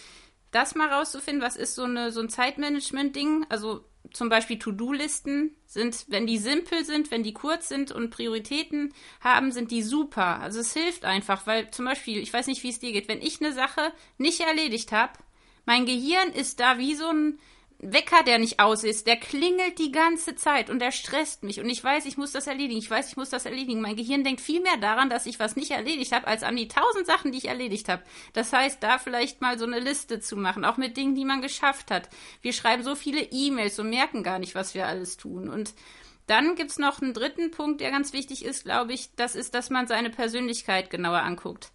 [0.53, 6.05] das mal rauszufinden, was ist so, eine, so ein Zeitmanagement-Ding, also zum Beispiel To-Do-Listen sind,
[6.09, 10.39] wenn die simpel sind, wenn die kurz sind und Prioritäten haben, sind die super.
[10.39, 13.21] Also es hilft einfach, weil zum Beispiel, ich weiß nicht, wie es dir geht, wenn
[13.21, 15.13] ich eine Sache nicht erledigt habe,
[15.65, 17.39] mein Gehirn ist da wie so ein
[17.91, 21.69] Wecker, der nicht aus ist, der klingelt die ganze Zeit und der stresst mich und
[21.69, 23.81] ich weiß, ich muss das erledigen, ich weiß, ich muss das erledigen.
[23.81, 26.67] Mein Gehirn denkt viel mehr daran, dass ich was nicht erledigt habe, als an die
[26.67, 28.03] tausend Sachen, die ich erledigt habe.
[28.31, 31.41] Das heißt, da vielleicht mal so eine Liste zu machen, auch mit Dingen, die man
[31.41, 32.09] geschafft hat.
[32.41, 35.49] Wir schreiben so viele E-Mails und merken gar nicht, was wir alles tun.
[35.49, 35.73] Und
[36.27, 39.69] dann gibt's noch einen dritten Punkt, der ganz wichtig ist, glaube ich, das ist, dass
[39.69, 41.72] man seine Persönlichkeit genauer anguckt.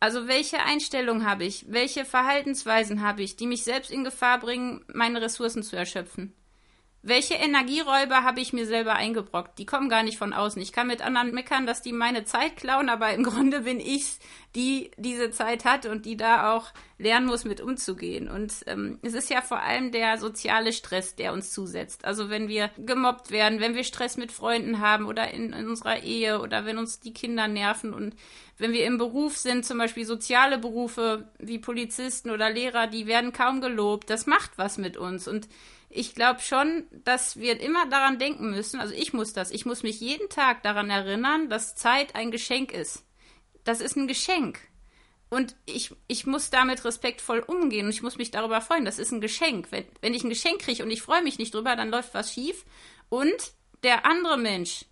[0.00, 1.66] Also welche Einstellung habe ich?
[1.68, 6.34] Welche Verhaltensweisen habe ich, die mich selbst in Gefahr bringen, meine Ressourcen zu erschöpfen?
[7.08, 9.60] Welche Energieräuber habe ich mir selber eingebrockt?
[9.60, 10.60] Die kommen gar nicht von außen.
[10.60, 14.18] Ich kann mit anderen meckern, dass die meine Zeit klauen, aber im Grunde bin ich's,
[14.56, 18.28] die diese Zeit hat und die da auch lernen muss, mit umzugehen.
[18.28, 22.04] Und ähm, es ist ja vor allem der soziale Stress, der uns zusetzt.
[22.04, 26.02] Also wenn wir gemobbt werden, wenn wir Stress mit Freunden haben oder in, in unserer
[26.02, 28.16] Ehe oder wenn uns die Kinder nerven und
[28.58, 33.32] wenn wir im Beruf sind, zum Beispiel soziale Berufe wie Polizisten oder Lehrer, die werden
[33.32, 34.10] kaum gelobt.
[34.10, 35.28] Das macht was mit uns.
[35.28, 35.46] Und
[35.88, 39.82] ich glaube schon, dass wir immer daran denken müssen, also ich muss das, ich muss
[39.82, 43.04] mich jeden Tag daran erinnern, dass Zeit ein Geschenk ist.
[43.64, 44.60] Das ist ein Geschenk.
[45.28, 48.84] Und ich, ich muss damit respektvoll umgehen und ich muss mich darüber freuen.
[48.84, 49.72] Das ist ein Geschenk.
[49.72, 52.32] Wenn, wenn ich ein Geschenk kriege und ich freue mich nicht drüber, dann läuft was
[52.32, 52.64] schief.
[53.08, 54.84] Und der andere Mensch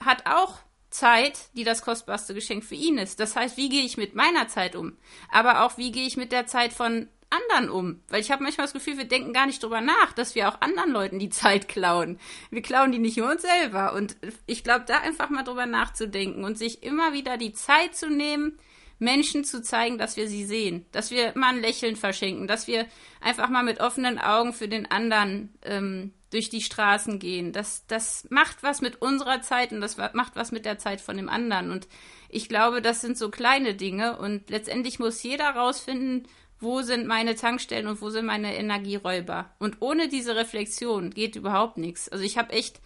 [0.00, 0.58] hat auch
[0.90, 3.20] Zeit, die das kostbarste Geschenk für ihn ist.
[3.20, 4.96] Das heißt, wie gehe ich mit meiner Zeit um?
[5.30, 8.00] Aber auch, wie gehe ich mit der Zeit von anderen um?
[8.08, 10.60] Weil ich habe manchmal das Gefühl, wir denken gar nicht drüber nach, dass wir auch
[10.60, 12.18] anderen Leuten die Zeit klauen.
[12.50, 13.94] Wir klauen die nicht nur uns selber.
[13.94, 18.08] Und ich glaube, da einfach mal drüber nachzudenken und sich immer wieder die Zeit zu
[18.08, 18.58] nehmen,
[18.98, 22.86] Menschen zu zeigen, dass wir sie sehen, dass wir mal ein Lächeln verschenken, dass wir
[23.20, 27.52] einfach mal mit offenen Augen für den anderen ähm, durch die Straßen gehen.
[27.52, 31.16] Das, das macht was mit unserer Zeit und das macht was mit der Zeit von
[31.16, 31.70] dem anderen.
[31.70, 31.88] Und
[32.28, 36.26] ich glaube, das sind so kleine Dinge und letztendlich muss jeder rausfinden,
[36.60, 39.50] wo sind meine Tankstellen und wo sind meine Energieräuber.
[39.58, 42.08] Und ohne diese Reflexion geht überhaupt nichts.
[42.08, 42.80] Also ich habe echt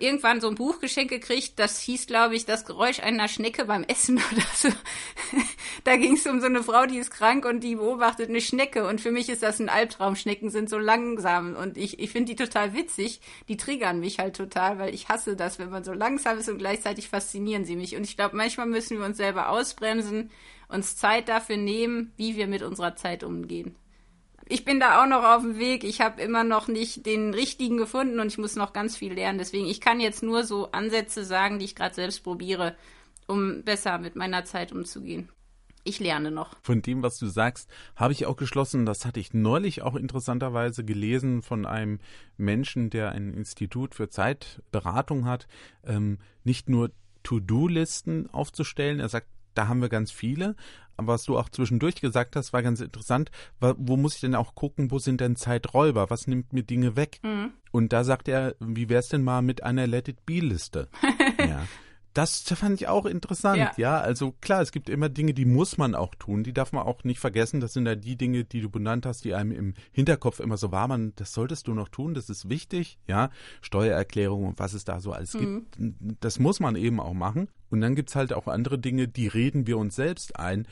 [0.00, 4.18] irgendwann so ein Buchgeschenk gekriegt, das hieß, glaube ich, das Geräusch einer Schnecke beim Essen
[4.32, 4.68] oder so.
[5.84, 8.86] da ging es um so eine Frau, die ist krank und die beobachtet eine Schnecke.
[8.86, 10.16] Und für mich ist das ein Albtraum.
[10.16, 13.20] Schnecken sind so langsam und ich, ich finde die total witzig.
[13.48, 16.58] Die triggern mich halt total, weil ich hasse das, wenn man so langsam ist und
[16.58, 17.96] gleichzeitig faszinieren sie mich.
[17.96, 20.30] Und ich glaube, manchmal müssen wir uns selber ausbremsen,
[20.68, 23.76] uns Zeit dafür nehmen, wie wir mit unserer Zeit umgehen
[24.48, 25.84] ich bin da auch noch auf dem Weg.
[25.84, 29.38] Ich habe immer noch nicht den richtigen gefunden und ich muss noch ganz viel lernen.
[29.38, 32.74] Deswegen, ich kann jetzt nur so Ansätze sagen, die ich gerade selbst probiere,
[33.26, 35.28] um besser mit meiner Zeit umzugehen.
[35.84, 36.56] Ich lerne noch.
[36.62, 40.84] Von dem, was du sagst, habe ich auch geschlossen, das hatte ich neulich auch interessanterweise
[40.84, 42.00] gelesen von einem
[42.36, 45.46] Menschen, der ein Institut für Zeitberatung hat,
[45.84, 46.90] ähm, nicht nur
[47.22, 49.00] To-Do-Listen aufzustellen.
[49.00, 49.28] Er sagt,
[49.58, 50.54] da haben wir ganz viele.
[50.96, 53.30] Aber was du auch zwischendurch gesagt hast, war ganz interessant.
[53.60, 56.10] Wo muss ich denn auch gucken, wo sind denn Zeiträuber?
[56.10, 57.20] Was nimmt mir Dinge weg?
[57.22, 57.52] Mhm.
[57.70, 60.88] Und da sagt er, wie wär's denn mal mit einer Let It Be-Liste?
[61.38, 61.66] ja.
[62.14, 63.72] Das fand ich auch interessant, ja.
[63.76, 64.00] ja.
[64.00, 67.04] Also klar, es gibt immer Dinge, die muss man auch tun, die darf man auch
[67.04, 67.60] nicht vergessen.
[67.60, 70.72] Das sind ja die Dinge, die du benannt hast, die einem im Hinterkopf immer so
[70.72, 73.30] war, man, das solltest du noch tun, das ist wichtig, ja.
[73.60, 75.66] Steuererklärung und was es da so alles mhm.
[75.78, 75.78] gibt,
[76.20, 77.48] das muss man eben auch machen.
[77.70, 80.66] Und dann gibt's halt auch andere Dinge, die reden wir uns selbst ein.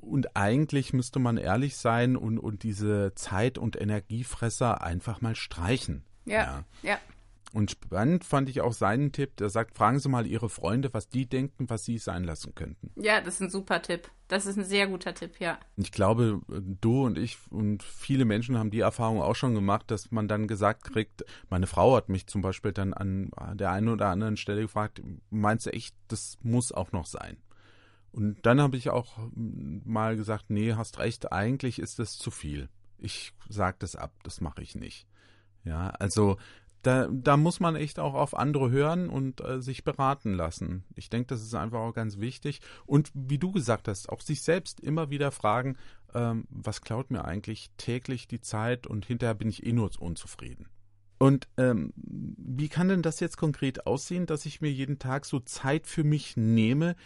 [0.00, 6.04] Und eigentlich müsste man ehrlich sein und, und diese Zeit- und Energiefresser einfach mal streichen.
[6.24, 6.34] ja.
[6.34, 6.64] ja.
[6.82, 6.98] ja.
[7.54, 11.08] Und spannend fand ich auch seinen Tipp, der sagt, fragen Sie mal Ihre Freunde, was
[11.08, 12.90] die denken, was Sie sein lassen könnten.
[12.96, 14.10] Ja, das ist ein super Tipp.
[14.28, 15.60] Das ist ein sehr guter Tipp, ja.
[15.76, 20.10] Ich glaube, du und ich und viele Menschen haben die Erfahrung auch schon gemacht, dass
[20.10, 24.08] man dann gesagt kriegt, meine Frau hat mich zum Beispiel dann an der einen oder
[24.08, 27.36] anderen Stelle gefragt, meinst du echt, das muss auch noch sein?
[28.12, 32.70] Und dann habe ich auch mal gesagt, nee, hast recht, eigentlich ist das zu viel.
[32.96, 35.06] Ich sage das ab, das mache ich nicht.
[35.64, 36.38] Ja, also
[36.82, 40.84] da, da muss man echt auch auf andere hören und äh, sich beraten lassen.
[40.94, 42.60] Ich denke, das ist einfach auch ganz wichtig.
[42.86, 45.76] Und wie du gesagt hast, auch sich selbst immer wieder fragen,
[46.14, 50.66] ähm, was klaut mir eigentlich täglich die Zeit und hinterher bin ich eh nur unzufrieden.
[51.18, 55.38] Und ähm, wie kann denn das jetzt konkret aussehen, dass ich mir jeden Tag so
[55.38, 56.96] Zeit für mich nehme,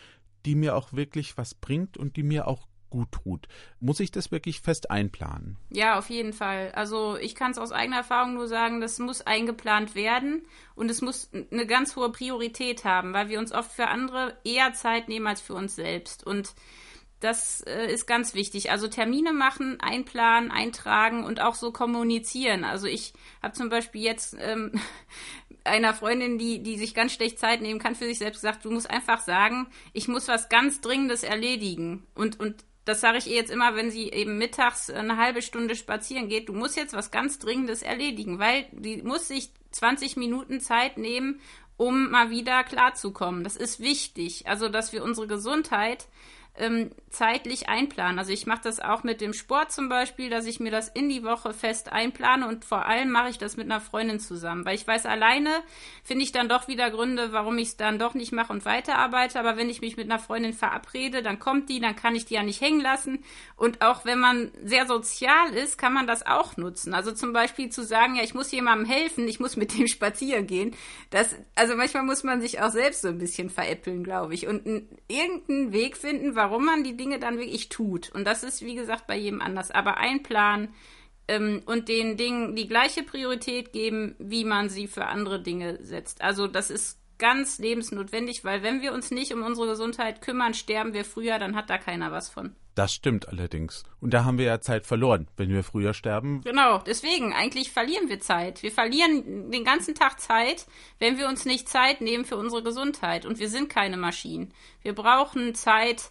[0.46, 3.48] die mir auch wirklich was bringt und die mir auch gut tut.
[3.78, 5.58] Muss ich das wirklich fest einplanen?
[5.68, 6.72] Ja, auf jeden Fall.
[6.74, 11.02] Also ich kann es aus eigener Erfahrung nur sagen, das muss eingeplant werden und es
[11.02, 15.26] muss eine ganz hohe Priorität haben, weil wir uns oft für andere eher Zeit nehmen
[15.26, 16.26] als für uns selbst.
[16.26, 16.54] Und
[17.20, 18.70] das äh, ist ganz wichtig.
[18.70, 22.64] Also Termine machen, einplanen, eintragen und auch so kommunizieren.
[22.64, 24.72] Also ich habe zum Beispiel jetzt ähm,
[25.64, 28.70] einer Freundin, die, die sich ganz schlecht Zeit nehmen kann, für sich selbst gesagt, du
[28.70, 32.06] musst einfach sagen, ich muss was ganz Dringendes erledigen.
[32.14, 35.74] Und, und das sage ich ihr jetzt immer, wenn sie eben mittags eine halbe Stunde
[35.74, 40.60] spazieren geht, du musst jetzt was ganz Dringendes erledigen, weil die muss sich 20 Minuten
[40.60, 41.40] Zeit nehmen,
[41.76, 43.42] um mal wieder klarzukommen.
[43.42, 44.46] Das ist wichtig.
[44.46, 46.06] Also, dass wir unsere Gesundheit
[46.58, 48.18] ähm, zeitlich einplanen.
[48.18, 51.08] Also ich mache das auch mit dem Sport zum Beispiel, dass ich mir das in
[51.08, 54.74] die Woche fest einplane und vor allem mache ich das mit einer Freundin zusammen, weil
[54.74, 55.50] ich weiß, alleine
[56.04, 59.40] finde ich dann doch wieder Gründe, warum ich es dann doch nicht mache und weiterarbeite.
[59.40, 62.34] Aber wenn ich mich mit einer Freundin verabrede, dann kommt die, dann kann ich die
[62.34, 63.24] ja nicht hängen lassen.
[63.56, 66.92] Und auch wenn man sehr sozial ist, kann man das auch nutzen.
[66.92, 70.46] Also zum Beispiel zu sagen, ja, ich muss jemandem helfen, ich muss mit dem spazieren
[70.46, 70.74] gehen.
[71.10, 74.66] Das, also manchmal muss man sich auch selbst so ein bisschen veräppeln, glaube ich, und
[75.08, 78.10] irgendeinen Weg finden, warum warum man die Dinge dann wirklich tut.
[78.10, 79.72] Und das ist, wie gesagt, bei jedem anders.
[79.72, 80.68] Aber ein Plan
[81.26, 86.22] ähm, und den Dingen die gleiche Priorität geben, wie man sie für andere Dinge setzt.
[86.22, 90.92] Also das ist ganz lebensnotwendig, weil wenn wir uns nicht um unsere Gesundheit kümmern, sterben
[90.92, 92.54] wir früher, dann hat da keiner was von.
[92.76, 93.84] Das stimmt allerdings.
[94.00, 96.42] Und da haben wir ja Zeit verloren, wenn wir früher sterben.
[96.44, 98.62] Genau, deswegen, eigentlich verlieren wir Zeit.
[98.62, 100.66] Wir verlieren den ganzen Tag Zeit,
[101.00, 103.24] wenn wir uns nicht Zeit nehmen für unsere Gesundheit.
[103.24, 104.52] Und wir sind keine Maschinen.
[104.82, 106.10] Wir brauchen Zeit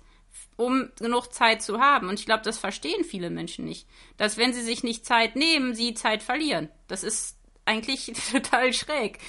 [0.58, 2.10] um genug Zeit zu haben.
[2.10, 3.88] Und ich glaube, das verstehen viele Menschen nicht.
[4.18, 6.70] Dass wenn sie sich nicht Zeit nehmen, sie Zeit verlieren.
[6.88, 9.20] Das ist eigentlich total schräg.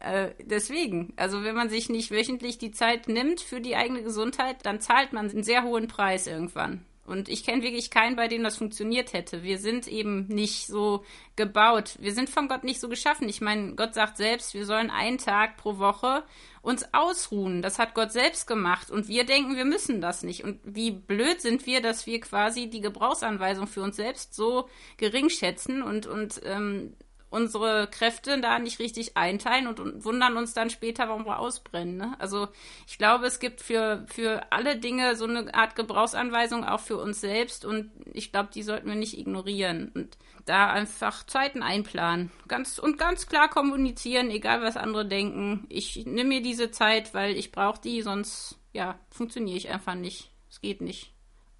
[0.00, 4.66] Äh, deswegen, also wenn man sich nicht wöchentlich die Zeit nimmt für die eigene Gesundheit,
[4.66, 6.84] dann zahlt man einen sehr hohen Preis irgendwann.
[7.06, 9.42] Und ich kenne wirklich keinen, bei dem das funktioniert hätte.
[9.42, 11.04] Wir sind eben nicht so
[11.36, 11.96] gebaut.
[11.98, 13.28] Wir sind von Gott nicht so geschaffen.
[13.28, 16.24] Ich meine, Gott sagt selbst, wir sollen einen Tag pro Woche
[16.62, 17.60] uns ausruhen.
[17.60, 18.90] Das hat Gott selbst gemacht.
[18.90, 20.44] Und wir denken, wir müssen das nicht.
[20.44, 25.28] Und wie blöd sind wir, dass wir quasi die Gebrauchsanweisung für uns selbst so gering
[25.28, 26.94] schätzen und, und ähm,
[27.34, 31.96] unsere Kräfte da nicht richtig einteilen und, und wundern uns dann später, warum wir ausbrennen.
[31.96, 32.14] Ne?
[32.18, 32.48] Also
[32.86, 37.20] ich glaube, es gibt für, für alle Dinge so eine Art Gebrauchsanweisung auch für uns
[37.20, 40.16] selbst und ich glaube, die sollten wir nicht ignorieren und
[40.46, 42.30] da einfach Zeiten einplanen.
[42.46, 45.66] Ganz und ganz klar kommunizieren, egal was andere denken.
[45.68, 50.30] Ich nehme mir diese Zeit, weil ich brauche die, sonst ja, funktioniere ich einfach nicht.
[50.48, 51.12] Es geht nicht.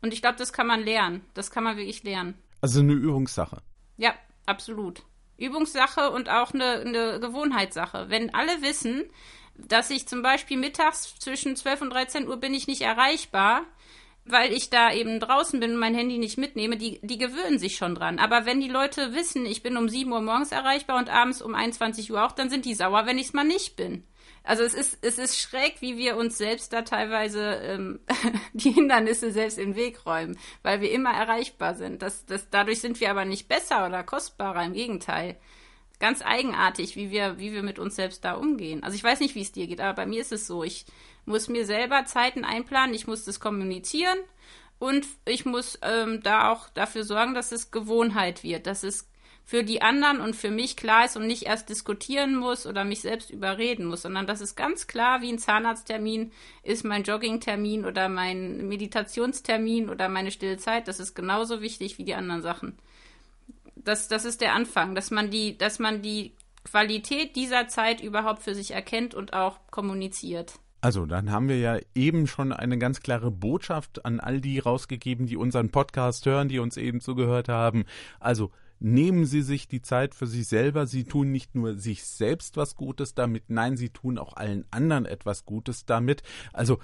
[0.02, 1.24] Und ich glaube, das kann man lernen.
[1.34, 2.34] Das kann man wirklich lernen.
[2.60, 3.62] Also eine Übungssache.
[3.96, 4.14] Ja,
[4.46, 5.02] absolut.
[5.38, 8.06] Übungssache und auch eine, eine Gewohnheitssache.
[8.08, 9.04] Wenn alle wissen,
[9.56, 13.62] dass ich zum Beispiel mittags zwischen 12 und 13 Uhr bin ich nicht erreichbar,
[14.24, 17.76] weil ich da eben draußen bin und mein Handy nicht mitnehme, die, die gewöhnen sich
[17.76, 18.18] schon dran.
[18.18, 21.54] Aber wenn die Leute wissen, ich bin um 7 Uhr morgens erreichbar und abends um
[21.54, 24.04] 21 Uhr auch, dann sind die sauer, wenn ich es mal nicht bin.
[24.44, 28.00] Also es ist, es ist schräg, wie wir uns selbst da teilweise ähm,
[28.52, 32.02] die Hindernisse selbst im Weg räumen, weil wir immer erreichbar sind.
[32.02, 35.36] Das, das, dadurch sind wir aber nicht besser oder kostbarer, im Gegenteil.
[35.98, 38.82] Ganz eigenartig, wie wir, wie wir mit uns selbst da umgehen.
[38.84, 40.62] Also ich weiß nicht, wie es dir geht, aber bei mir ist es so.
[40.62, 40.84] Ich
[41.24, 44.18] muss mir selber Zeiten einplanen, ich muss das kommunizieren
[44.78, 49.08] und ich muss ähm, da auch dafür sorgen, dass es Gewohnheit wird, dass es
[49.46, 53.00] für die anderen und für mich klar ist und nicht erst diskutieren muss oder mich
[53.02, 58.08] selbst überreden muss, sondern das ist ganz klar, wie ein Zahnarzttermin ist mein Joggingtermin oder
[58.08, 60.88] mein Meditationstermin oder meine stille Zeit.
[60.88, 62.78] Das ist genauso wichtig wie die anderen Sachen.
[63.76, 66.32] Das, das ist der Anfang, dass man die, dass man die
[66.64, 70.54] Qualität dieser Zeit überhaupt für sich erkennt und auch kommuniziert.
[70.80, 75.26] Also, dann haben wir ja eben schon eine ganz klare Botschaft an all die rausgegeben,
[75.26, 77.84] die unseren Podcast hören, die uns eben zugehört haben.
[78.20, 78.50] Also,
[78.84, 80.86] nehmen Sie sich die Zeit für sich selber.
[80.86, 85.06] Sie tun nicht nur sich selbst was Gutes damit, nein, Sie tun auch allen anderen
[85.06, 86.22] etwas Gutes damit.
[86.52, 86.78] Also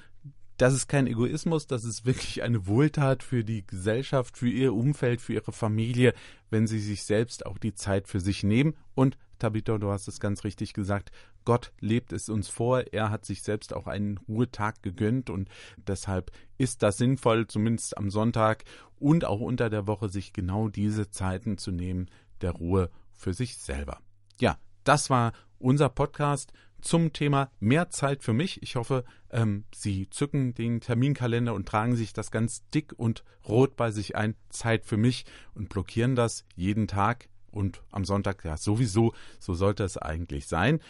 [0.56, 5.20] das ist kein Egoismus, das ist wirklich eine Wohltat für die Gesellschaft, für ihr Umfeld,
[5.20, 6.12] für ihre Familie,
[6.50, 8.74] wenn sie sich selbst auch die Zeit für sich nehmen.
[8.94, 11.10] Und Tabitha, du hast es ganz richtig gesagt,
[11.44, 16.30] Gott lebt es uns vor, er hat sich selbst auch einen Ruhetag gegönnt und deshalb
[16.58, 18.64] ist das sinnvoll, zumindest am Sonntag
[18.98, 22.08] und auch unter der Woche sich genau diese Zeiten zu nehmen,
[22.40, 23.98] der Ruhe für sich selber.
[24.40, 28.62] Ja, das war unser Podcast zum Thema mehr Zeit für mich.
[28.62, 33.76] Ich hoffe, ähm, Sie zücken den Terminkalender und tragen sich das ganz dick und rot
[33.76, 34.34] bei sich ein.
[34.48, 39.14] Zeit für mich und blockieren das jeden Tag und am Sonntag ja sowieso.
[39.38, 40.80] So sollte es eigentlich sein.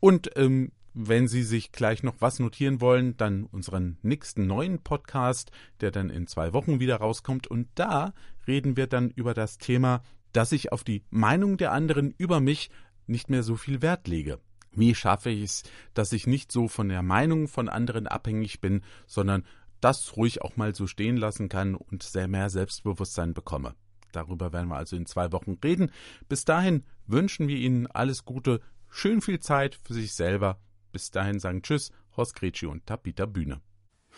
[0.00, 5.50] Und ähm, wenn Sie sich gleich noch was notieren wollen, dann unseren nächsten neuen Podcast,
[5.80, 7.46] der dann in zwei Wochen wieder rauskommt.
[7.46, 8.12] Und da
[8.46, 10.02] reden wir dann über das Thema,
[10.32, 12.70] dass ich auf die Meinung der anderen über mich
[13.06, 14.40] nicht mehr so viel Wert lege.
[14.72, 15.62] Wie schaffe ich es,
[15.94, 19.44] dass ich nicht so von der Meinung von anderen abhängig bin, sondern
[19.80, 23.74] das ruhig auch mal so stehen lassen kann und sehr mehr Selbstbewusstsein bekomme.
[24.12, 25.90] Darüber werden wir also in zwei Wochen reden.
[26.28, 30.58] Bis dahin wünschen wir Ihnen alles Gute, schön viel Zeit für sich selber
[30.92, 33.60] bis dahin sagen Tschüss, Horst Gretschi und Tabita Bühne.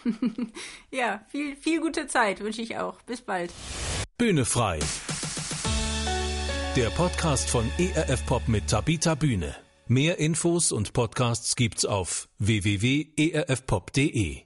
[0.90, 3.02] ja, viel, viel gute Zeit wünsche ich auch.
[3.02, 3.52] Bis bald.
[4.18, 4.78] Bühne frei.
[6.76, 9.54] Der Podcast von ERF Pop mit Tabita Bühne.
[9.86, 14.42] Mehr Infos und Podcasts gibt's auf www.erfpop.de.